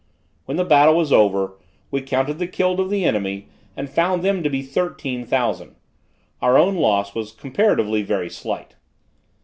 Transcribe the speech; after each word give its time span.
When 0.45 0.57
the 0.57 0.65
battle 0.65 0.95
was 0.95 1.13
over, 1.13 1.59
we 1.91 2.01
counted 2.01 2.39
the 2.39 2.47
killed 2.47 2.79
of 2.79 2.89
the 2.89 3.05
enemy 3.05 3.49
and 3.77 3.87
found 3.87 4.23
them 4.23 4.41
to 4.41 4.49
be 4.49 4.63
thirteen 4.63 5.27
thousand: 5.27 5.75
our 6.41 6.57
own 6.57 6.75
loss 6.75 7.13
was 7.13 7.31
comparatively 7.31 8.01
very 8.01 8.27
slight. 8.31 8.75